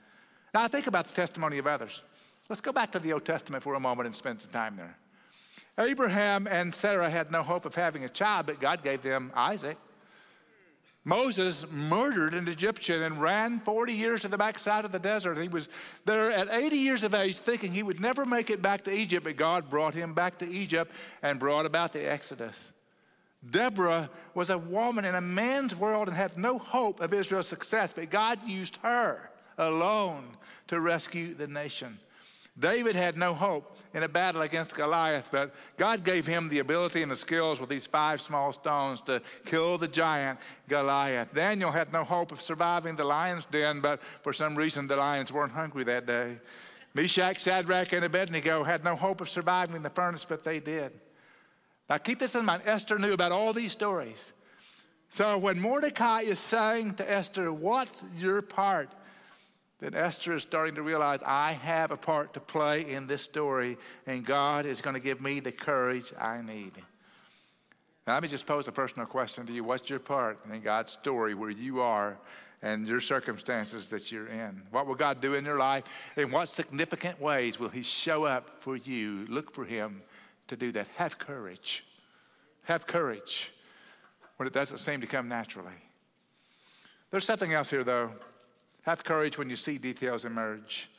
[0.54, 2.02] Now, I think about the testimony of others.
[2.50, 4.98] Let's go back to the Old Testament for a moment and spend some time there.
[5.78, 9.78] Abraham and Sarah had no hope of having a child, but God gave them Isaac.
[11.06, 15.38] Moses murdered an Egyptian and ran 40 years to the backside of the desert.
[15.38, 15.68] He was
[16.06, 19.26] there at 80 years of age thinking he would never make it back to Egypt,
[19.26, 22.72] but God brought him back to Egypt and brought about the Exodus.
[23.50, 27.92] Deborah was a woman in a man's world and had no hope of Israel's success,
[27.94, 30.38] but God used her alone
[30.68, 32.00] to rescue the nation.
[32.58, 37.02] David had no hope in a battle against Goliath, but God gave him the ability
[37.02, 40.38] and the skills with these five small stones to kill the giant
[40.70, 41.34] Goliath.
[41.34, 45.32] Daniel had no hope of surviving the lion's den, but for some reason the lions
[45.32, 46.38] weren't hungry that day.
[46.94, 50.92] Meshach, Shadrach, and Abednego had no hope of surviving the furnace, but they did.
[51.90, 54.32] Now keep this in mind Esther knew about all these stories.
[55.10, 58.90] So when Mordecai is saying to Esther, What's your part?
[59.84, 63.78] Then Esther is starting to realize I have a part to play in this story,
[64.08, 66.72] and God is going to give me the courage I need.
[68.08, 69.66] Now, let me just pose a personal question to you.
[69.66, 72.18] What's your part in God's story where you are
[72.62, 74.62] and your circumstances that you're in?
[74.72, 75.84] What will God do in your life?
[76.16, 79.26] In what significant ways will He show up for you?
[79.28, 80.02] Look for Him
[80.48, 80.88] to do that.
[80.96, 81.84] Have courage.
[82.64, 83.52] Have courage
[84.38, 85.74] when it doesn't seem to come naturally.
[87.12, 88.12] There's something else here, though.
[88.84, 90.90] Have courage when you see details emerge.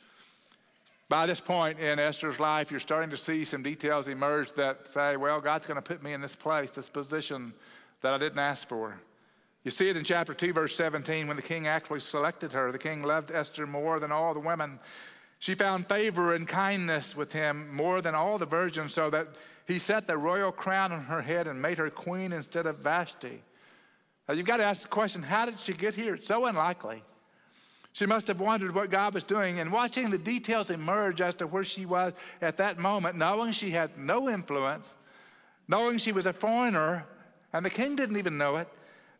[1.07, 5.17] By this point in Esther's life, you're starting to see some details emerge that say,
[5.17, 7.53] well, God's going to put me in this place, this position
[8.01, 8.99] that I didn't ask for.
[9.63, 12.71] You see it in chapter 2, verse 17, when the king actually selected her.
[12.71, 14.79] The king loved Esther more than all the women.
[15.37, 19.27] She found favor and kindness with him more than all the virgins, so that
[19.67, 23.43] he set the royal crown on her head and made her queen instead of Vashti.
[24.27, 26.15] Now you've got to ask the question how did she get here?
[26.15, 27.03] It's so unlikely.
[27.95, 31.47] She must have wondered what God was doing and watching the details emerge as to
[31.47, 34.93] where she was at that moment, knowing she had no influence,
[35.69, 37.05] knowing she was a foreigner,
[37.53, 38.67] and the king didn't even know it,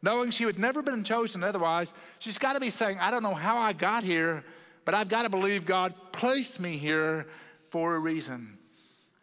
[0.01, 1.93] knowing she had never been chosen otherwise.
[2.19, 4.43] She's got to be saying, I don't know how I got here,
[4.83, 7.27] but I've got to believe God placed me here
[7.69, 8.57] for a reason.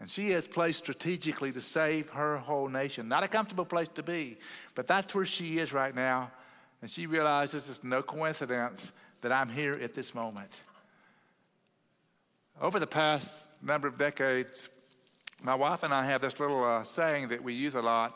[0.01, 3.07] And she is placed strategically to save her whole nation.
[3.07, 4.39] Not a comfortable place to be,
[4.75, 6.31] but that's where she is right now.
[6.81, 10.61] And she realizes it's no coincidence that I'm here at this moment.
[12.61, 14.69] Over the past number of decades,
[15.43, 18.15] my wife and I have this little uh, saying that we use a lot.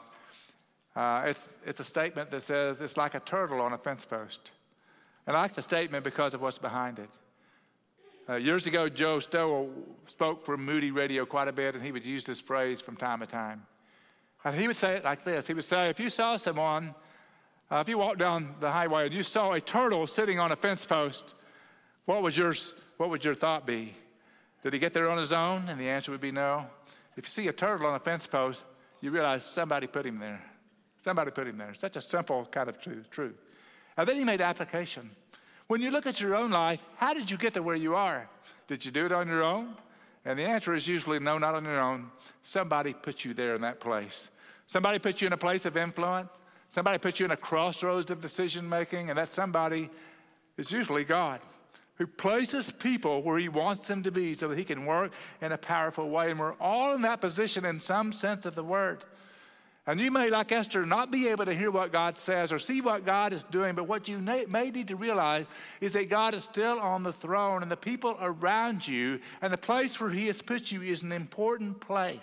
[0.95, 4.51] Uh, it's, it's a statement that says, it's like a turtle on a fence post.
[5.27, 7.11] And I like the statement because of what's behind it.
[8.29, 9.73] Uh, years ago, Joe Stowell
[10.07, 13.21] spoke for Moody Radio quite a bit, and he would use this phrase from time
[13.21, 13.63] to time.
[14.45, 16.95] And he would say it like this He would say, If you saw someone
[17.71, 20.57] uh, if you walked down the highway and you saw a turtle sitting on a
[20.57, 21.35] fence post,
[22.05, 22.55] what, was your,
[22.97, 23.95] what would your thought be?
[24.63, 25.69] Did he get there on his own?
[25.69, 26.67] And the answer would be no.
[27.17, 28.65] If you see a turtle on a fence post,
[29.01, 30.43] you realize somebody put him there.
[30.99, 31.75] Somebody put him there.
[31.75, 33.37] Such a simple kind of truth.
[33.97, 35.11] And then he made application.
[35.67, 38.29] When you look at your own life, how did you get to where you are?
[38.69, 39.75] Did you do it on your own?
[40.25, 42.11] And the answer is usually no, not on your own.
[42.43, 44.31] Somebody put you there in that place.
[44.67, 46.37] Somebody put you in a place of influence.
[46.69, 49.91] Somebody puts you in a crossroads of decision making, and that somebody
[50.57, 51.41] is usually God
[51.97, 55.53] who places people where He wants them to be so that He can work in
[55.53, 56.31] a powerful way.
[56.31, 59.05] And we're all in that position in some sense of the word.
[59.89, 62.81] And you may, like Esther, not be able to hear what God says or see
[62.81, 65.47] what God is doing, but what you may need to realize
[65.81, 69.59] is that God is still on the throne, and the people around you and the
[69.59, 72.19] place where He has put you is an important place.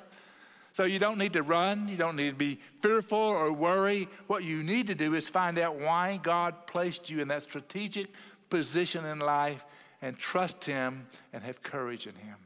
[0.73, 4.07] So you don't need to run, you don't need to be fearful or worry.
[4.25, 8.07] What you need to do is find out why God placed you in that strategic
[8.49, 9.63] position in life
[10.01, 12.37] and trust Him and have courage in Him.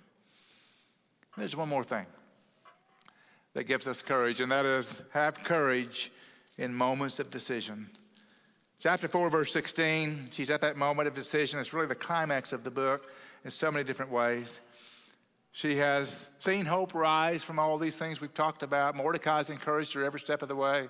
[1.37, 2.05] There's one more thing
[3.53, 6.11] that gives us courage, and that is have courage
[6.57, 7.89] in moments of decision.
[8.79, 11.59] Chapter 4, verse 16, she's at that moment of decision.
[11.59, 13.09] It's really the climax of the book
[13.45, 14.59] in so many different ways.
[15.57, 18.95] She has seen hope rise from all these things we've talked about.
[18.95, 20.87] Mordecai's encouraged her every step of the way.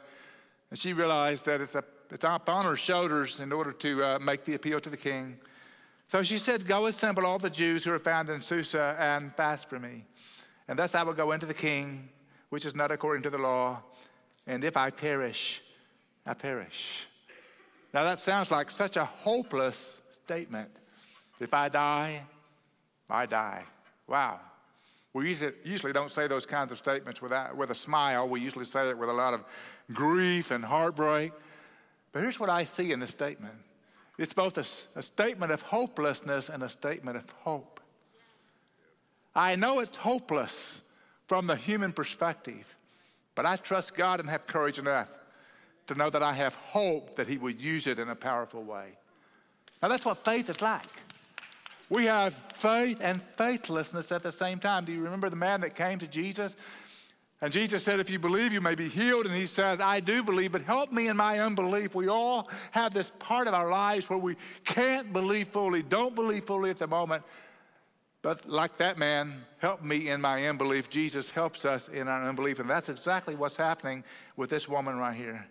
[0.70, 4.20] And she realized that it's, a, it's up on her shoulders in order to uh,
[4.20, 5.38] make the appeal to the king.
[6.10, 9.70] So she said, Go assemble all the Jews who are found in Susa and fast
[9.70, 10.04] for me.
[10.68, 12.10] And thus I will go into the king,
[12.50, 13.82] which is not according to the law.
[14.48, 15.62] And if I perish,
[16.26, 17.08] I perish.
[17.94, 20.72] Now that sounds like such a hopeless statement.
[21.40, 22.22] If I die,
[23.10, 23.64] I die.
[24.08, 24.42] Wow.
[25.18, 28.30] We usually don't say those kinds of statements without, with a smile.
[28.30, 29.44] We usually say it with a lot of
[29.92, 31.32] grief and heartbreak.
[32.12, 33.56] But here's what I see in this statement
[34.20, 37.80] it's both a, a statement of hopelessness and a statement of hope.
[39.36, 40.84] I know it's hopeless
[41.26, 42.76] from the human perspective,
[43.34, 45.10] but I trust God and have courage enough
[45.88, 48.90] to know that I have hope that He will use it in a powerful way.
[49.82, 50.86] Now, that's what faith is like.
[51.90, 54.86] We have faith and faithlessness at the same time.
[54.86, 56.56] Do you remember the man that came to Jesus?
[57.42, 59.26] And Jesus said, If you believe, you may be healed.
[59.26, 61.94] And he said, I do believe, but help me in my unbelief.
[61.94, 66.46] We all have this part of our lives where we can't believe fully, don't believe
[66.46, 67.24] fully at the moment.
[68.24, 70.90] But like that man, help me in my unbelief.
[70.90, 72.60] Jesus helps us in our unbelief.
[72.60, 74.04] And that's exactly what's happening
[74.36, 75.48] with this woman right here.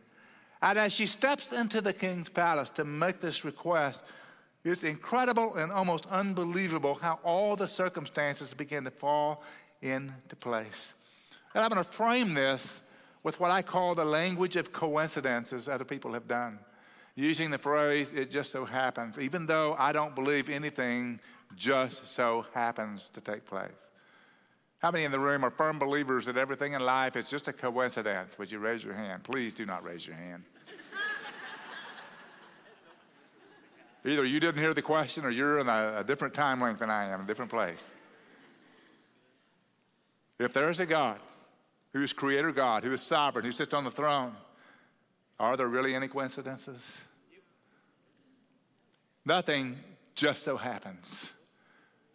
[0.61, 4.05] And as she steps into the king's palace to make this request,
[4.73, 9.43] it's incredible and almost unbelievable how all the circumstances begin to fall
[9.83, 10.95] into place.
[11.55, 12.81] And I'm going to frame this
[13.23, 16.59] with what I call the language of coincidences other people have done.
[17.15, 21.19] Using the phrase, it just so happens, even though I don't believe anything
[21.55, 23.71] just so happens to take place.
[24.79, 27.53] How many in the room are firm believers that everything in life is just a
[27.53, 28.39] coincidence?
[28.39, 29.25] Would you raise your hand?
[29.25, 30.45] Please do not raise your hand.
[34.07, 36.91] Either you didn't hear the question or you're in a, a different time length than
[36.91, 37.85] I am, a different place.
[40.39, 41.19] If there is a God
[41.93, 44.33] who is creator God, who is sovereign, who sits on the throne,
[45.41, 47.01] are there really any coincidences?
[49.25, 49.77] Nothing
[50.15, 51.33] just so happens.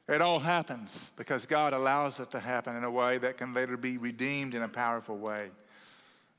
[0.07, 3.75] It all happens because God allows it to happen in a way that can later
[3.75, 5.49] be redeemed in a powerful way.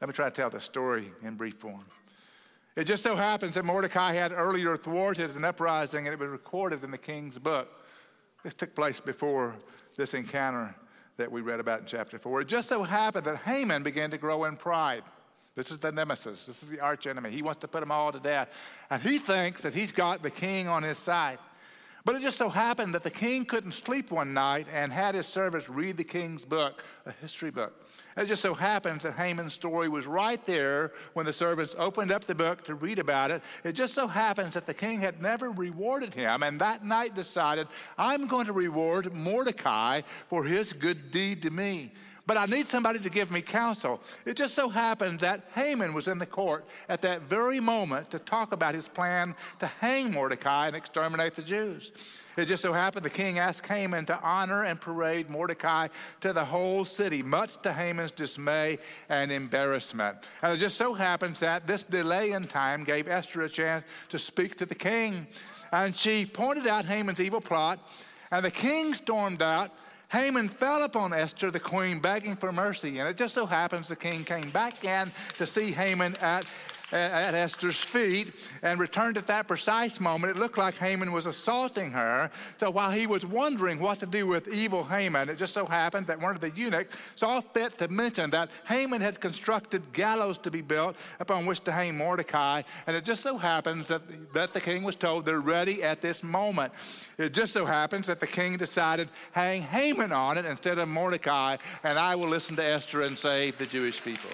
[0.01, 1.85] Let me try to tell the story in brief form.
[2.75, 6.83] It just so happens that Mordecai had earlier thwarted an uprising and it was recorded
[6.83, 7.69] in the king's book.
[8.43, 9.55] This took place before
[9.97, 10.75] this encounter
[11.19, 12.41] that we read about in chapter 4.
[12.41, 15.03] It just so happened that Haman began to grow in pride.
[15.55, 16.47] This is the nemesis.
[16.47, 17.31] This is the archenemy.
[17.31, 18.51] He wants to put them all to death.
[18.89, 21.39] And he thinks that he's got the king on his side.
[22.05, 25.27] But it just so happened that the king couldn't sleep one night and had his
[25.27, 27.81] servants read the king's book, a history book.
[28.17, 32.25] It just so happens that Haman's story was right there when the servants opened up
[32.25, 33.43] the book to read about it.
[33.63, 37.69] It just so happens that the king had never rewarded him, and that night decided,
[37.97, 41.93] I'm going to reward Mordecai for his good deed to me
[42.27, 44.01] but I need somebody to give me counsel.
[44.25, 48.19] It just so happened that Haman was in the court at that very moment to
[48.19, 51.91] talk about his plan to hang Mordecai and exterminate the Jews.
[52.37, 55.89] It just so happened the king asked Haman to honor and parade Mordecai
[56.21, 60.17] to the whole city, much to Haman's dismay and embarrassment.
[60.43, 64.19] And it just so happens that this delay in time gave Esther a chance to
[64.19, 65.27] speak to the king.
[65.73, 67.81] And she pointed out Haman's evil plot,
[68.31, 69.71] and the king stormed out
[70.13, 72.99] Haman fell upon Esther, the queen, begging for mercy.
[72.99, 76.45] And it just so happens the king came back in to see Haman at
[76.93, 78.33] at Esther's feet
[78.63, 80.37] and returned at that precise moment.
[80.37, 82.31] It looked like Haman was assaulting her.
[82.59, 86.07] So while he was wondering what to do with evil Haman, it just so happened
[86.09, 90.51] that one of the eunuchs saw fit to mention that Haman had constructed gallows to
[90.51, 92.63] be built upon which to hang Mordecai.
[92.87, 94.03] And it just so happens that,
[94.35, 96.73] that the king was told they're ready at this moment.
[97.19, 101.57] It just so happens that the king decided hang Haman on it instead of Mordecai,
[101.85, 104.31] and I will listen to Esther and save the Jewish people.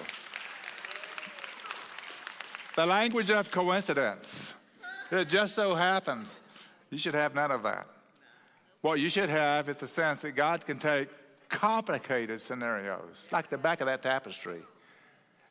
[2.79, 4.53] The language of coincidence.
[5.11, 6.39] It just so happens.
[6.89, 7.85] You should have none of that.
[8.79, 11.09] What you should have is the sense that God can take
[11.49, 14.61] complicated scenarios, like the back of that tapestry,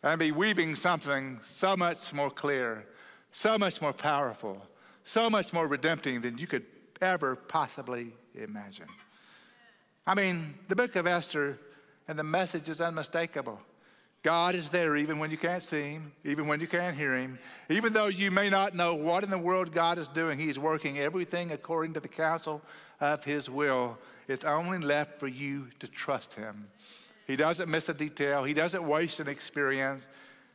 [0.03, 2.87] and be weaving something so much more clear,
[3.31, 4.63] so much more powerful,
[5.05, 6.65] so much more redemptive than you could
[7.03, 8.89] ever possibly imagine.
[10.07, 11.59] I mean, the book of Esther
[12.09, 13.61] and the message is unmistakable.
[14.23, 17.39] God is there even when you can't see Him, even when you can't hear Him.
[17.69, 20.99] Even though you may not know what in the world God is doing, He's working
[20.99, 22.61] everything according to the counsel
[23.01, 23.97] of His will.
[24.27, 26.69] It's only left for you to trust Him.
[27.27, 30.07] He doesn't miss a detail, He doesn't waste an experience.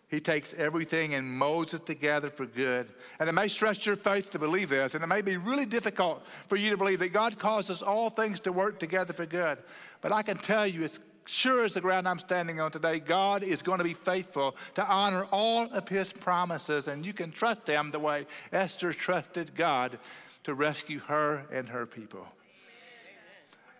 [0.09, 2.91] He takes everything and molds it together for good.
[3.19, 6.23] And it may stretch your faith to believe this, and it may be really difficult
[6.47, 9.57] for you to believe that God causes all things to work together for good.
[10.01, 13.43] But I can tell you, it's sure as the ground I'm standing on today, God
[13.43, 17.67] is going to be faithful to honor all of his promises, and you can trust
[17.67, 19.97] him the way Esther trusted God
[20.43, 22.27] to rescue her and her people.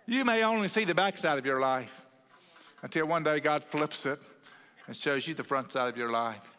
[0.06, 2.06] You may only see the backside of your life
[2.82, 4.20] until one day God flips it
[4.88, 6.52] and shows you the front side of your life.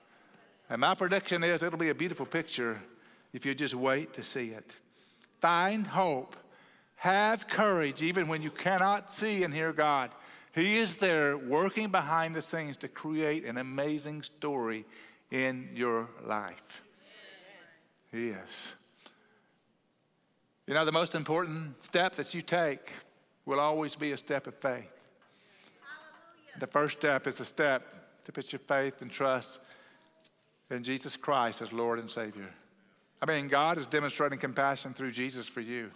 [0.71, 2.81] And my prediction is it'll be a beautiful picture
[3.35, 4.73] if you just wait to see it.
[5.41, 6.37] Find hope.
[6.97, 10.11] Have courage even when you cannot see and hear God.
[10.55, 14.85] He is there working behind the scenes to create an amazing story
[15.31, 16.83] in your life.
[18.13, 18.75] He is.
[20.69, 22.93] You know, the most important step that you take
[23.45, 24.91] will always be a step of faith.
[25.83, 26.61] Hallelujah.
[26.61, 29.59] The first step is a step to put your faith and trust
[30.71, 32.49] in Jesus Christ as Lord and Savior.
[33.21, 35.91] I mean, God is demonstrating compassion through Jesus for you.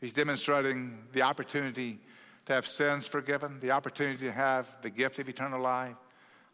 [0.00, 1.98] He's demonstrating the opportunity
[2.46, 5.96] to have sins forgiven, the opportunity to have the gift of eternal life,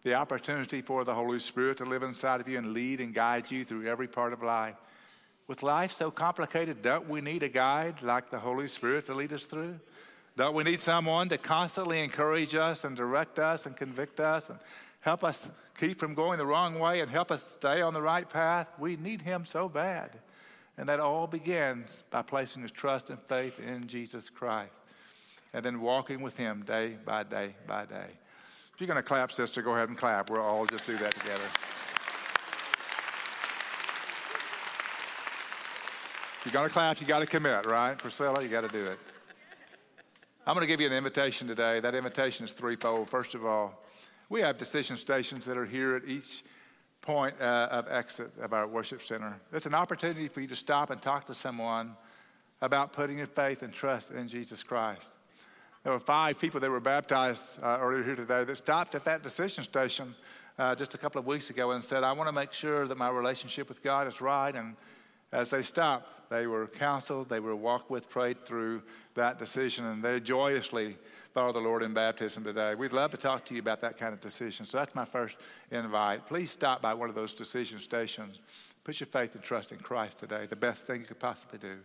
[0.03, 3.51] the opportunity for the Holy Spirit to live inside of you and lead and guide
[3.51, 4.76] you through every part of life.
[5.47, 9.32] With life so complicated, don't we need a guide like the Holy Spirit to lead
[9.32, 9.80] us through?
[10.36, 14.59] Don't we need someone to constantly encourage us and direct us and convict us and
[15.01, 18.28] help us keep from going the wrong way and help us stay on the right
[18.28, 18.68] path?
[18.78, 20.11] We need Him so bad.
[20.76, 24.70] And that all begins by placing a trust and faith in Jesus Christ
[25.59, 28.06] and then walking with Him day by day by day.
[28.72, 30.30] If you're going to clap, sister, go ahead and clap.
[30.30, 31.42] We'll all just do that together.
[36.36, 37.98] If you're going to clap, you got to commit, right?
[37.98, 39.00] Priscilla, you got to do it.
[40.46, 41.80] I'm going to give you an invitation today.
[41.80, 43.11] That invitation is threefold.
[43.11, 43.82] First of all,
[44.28, 46.44] we have decision stations that are here at each
[47.00, 49.40] point uh, of exit of our worship center.
[49.52, 51.96] It's an opportunity for you to stop and talk to someone
[52.61, 55.14] about putting your faith and trust in Jesus Christ.
[55.89, 59.22] There were five people that were baptized uh, earlier here today that stopped at that
[59.22, 60.14] decision station
[60.59, 62.99] uh, just a couple of weeks ago and said, I want to make sure that
[62.99, 64.55] my relationship with God is right.
[64.55, 64.76] And
[65.32, 68.82] As they stopped, they were counseled, they were walked with, prayed through
[69.14, 70.97] that decision, and they joyously
[71.32, 72.74] follow the Lord in baptism today.
[72.74, 74.66] We'd love to talk to you about that kind of decision.
[74.66, 75.36] So that's my first
[75.70, 76.26] invite.
[76.26, 78.41] Please stop by one of those decision stations.
[78.84, 81.78] Put your faith and trust in Christ today, the best thing you could possibly do.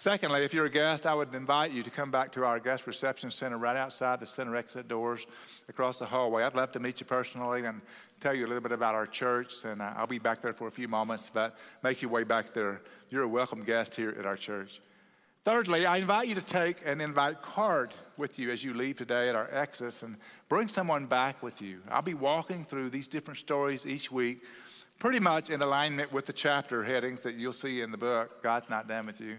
[0.00, 2.86] Secondly, if you're a guest, I would invite you to come back to our guest
[2.86, 5.26] reception center right outside the center exit doors
[5.68, 6.44] across the hallway.
[6.44, 7.80] I'd love to meet you personally and
[8.20, 10.68] tell you a little bit about our church, and uh, I'll be back there for
[10.68, 12.80] a few moments, but make your way back there.
[13.10, 14.80] You're a welcome guest here at our church.
[15.44, 19.28] Thirdly, I invite you to take an invite card with you as you leave today
[19.28, 20.16] at our exits and
[20.48, 21.80] bring someone back with you.
[21.90, 24.44] I'll be walking through these different stories each week,
[25.00, 28.70] pretty much in alignment with the chapter headings that you'll see in the book, God's
[28.70, 29.38] Not Done With You.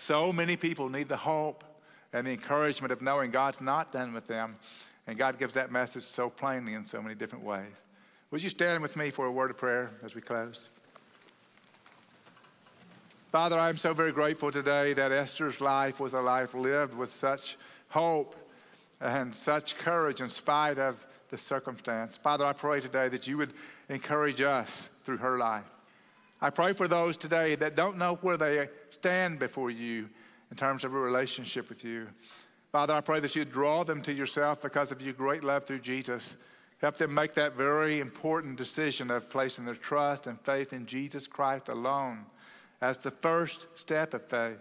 [0.00, 1.62] So many people need the hope
[2.14, 4.56] and the encouragement of knowing God's not done with them,
[5.06, 7.70] and God gives that message so plainly in so many different ways.
[8.30, 10.70] Would you stand with me for a word of prayer as we close?
[13.30, 17.58] Father, I'm so very grateful today that Esther's life was a life lived with such
[17.90, 18.34] hope
[19.02, 22.16] and such courage in spite of the circumstance.
[22.16, 23.52] Father, I pray today that you would
[23.90, 25.64] encourage us through her life.
[26.42, 30.08] I pray for those today that don't know where they stand before you
[30.50, 32.08] in terms of a relationship with you.
[32.72, 35.80] Father, I pray that you draw them to yourself because of your great love through
[35.80, 36.36] Jesus.
[36.80, 41.26] Help them make that very important decision of placing their trust and faith in Jesus
[41.26, 42.24] Christ alone
[42.80, 44.58] as the first step of faith.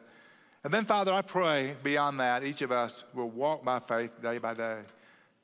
[0.64, 4.38] And then, Father, I pray beyond that, each of us will walk by faith day
[4.38, 4.82] by day.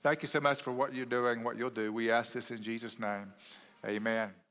[0.03, 1.93] Thank you so much for what you're doing, what you'll do.
[1.93, 3.31] We ask this in Jesus' name.
[3.85, 4.44] Amen.